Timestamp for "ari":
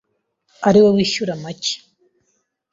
0.67-0.79